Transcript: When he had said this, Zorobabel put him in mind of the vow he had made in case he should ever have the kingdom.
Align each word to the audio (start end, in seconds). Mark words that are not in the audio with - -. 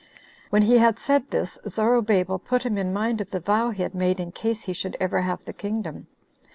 When 0.49 0.63
he 0.63 0.79
had 0.79 0.97
said 0.97 1.29
this, 1.29 1.59
Zorobabel 1.67 2.39
put 2.39 2.63
him 2.63 2.75
in 2.75 2.91
mind 2.91 3.21
of 3.21 3.29
the 3.29 3.39
vow 3.39 3.69
he 3.69 3.83
had 3.83 3.93
made 3.93 4.19
in 4.19 4.31
case 4.31 4.63
he 4.63 4.73
should 4.73 4.97
ever 4.99 5.21
have 5.21 5.45
the 5.45 5.53
kingdom. 5.53 6.07